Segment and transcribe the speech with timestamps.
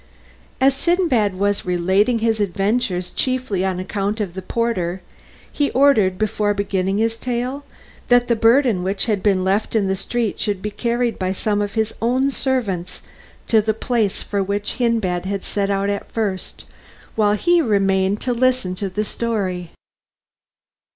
[0.59, 4.99] As Sindbad was relating his adventures chiefly on account of the porter,
[5.51, 7.63] he ordered, before beginning his tale,
[8.07, 11.61] that the burden which had been left in the street should be carried by some
[11.61, 13.03] of his own servants
[13.47, 16.65] to the place for which Hindbad had set out at first,
[17.15, 19.69] while he remained to listen to the story.